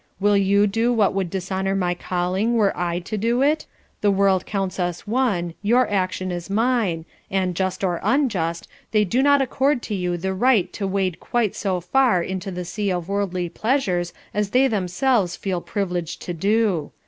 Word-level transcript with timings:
Will 0.19 0.35
you 0.35 0.65
do 0.65 0.91
what 0.91 1.13
would 1.13 1.29
dishonour 1.29 1.75
my 1.75 1.93
calling 1.93 2.55
were 2.55 2.75
I 2.75 2.97
to 3.01 3.17
do 3.19 3.43
it? 3.43 3.67
The 4.01 4.09
world 4.09 4.47
counts 4.47 4.79
us 4.79 5.05
one, 5.05 5.53
your 5.61 5.87
action 5.87 6.31
is 6.31 6.49
mine, 6.49 7.05
and 7.29 7.53
just 7.53 7.83
or 7.83 7.99
unjust, 8.01 8.67
they 8.93 9.05
do 9.05 9.21
not 9.21 9.43
accord 9.43 9.83
to 9.83 9.93
you 9.93 10.17
the 10.17 10.33
right 10.33 10.73
to 10.73 10.87
wade 10.87 11.19
quite 11.19 11.55
so 11.55 11.79
far 11.79 12.23
into 12.23 12.49
the 12.49 12.65
sea 12.65 12.91
of 12.91 13.09
worldly 13.09 13.47
pleasures 13.47 14.11
as 14.33 14.49
they 14.49 14.67
themselves 14.67 15.35
feel 15.35 15.61
privileged 15.61 16.19
to 16.23 16.33
do. 16.33 16.91